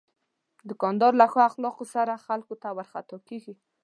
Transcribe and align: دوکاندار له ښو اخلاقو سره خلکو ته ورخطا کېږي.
دوکاندار 0.69 1.13
له 1.21 1.25
ښو 1.31 1.39
اخلاقو 1.49 1.85
سره 1.93 2.23
خلکو 2.25 2.53
ته 2.61 2.67
ورخطا 2.77 3.17
کېږي. 3.27 3.53